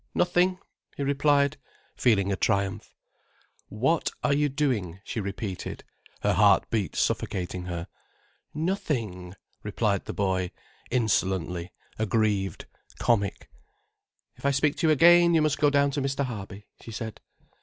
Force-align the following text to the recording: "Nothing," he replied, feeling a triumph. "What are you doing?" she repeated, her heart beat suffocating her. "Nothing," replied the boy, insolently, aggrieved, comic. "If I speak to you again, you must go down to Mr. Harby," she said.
"Nothing," 0.15 0.57
he 0.97 1.03
replied, 1.03 1.57
feeling 1.95 2.31
a 2.31 2.35
triumph. 2.35 2.95
"What 3.69 4.09
are 4.23 4.33
you 4.33 4.49
doing?" 4.49 4.99
she 5.03 5.21
repeated, 5.21 5.83
her 6.21 6.33
heart 6.33 6.67
beat 6.71 6.95
suffocating 6.95 7.65
her. 7.65 7.85
"Nothing," 8.51 9.35
replied 9.61 10.05
the 10.05 10.13
boy, 10.13 10.49
insolently, 10.89 11.71
aggrieved, 11.99 12.65
comic. 12.97 13.51
"If 14.37 14.43
I 14.43 14.49
speak 14.49 14.75
to 14.77 14.87
you 14.87 14.91
again, 14.91 15.35
you 15.35 15.41
must 15.43 15.59
go 15.59 15.69
down 15.69 15.91
to 15.91 16.01
Mr. 16.01 16.25
Harby," 16.25 16.65
she 16.79 16.89
said. 16.89 17.21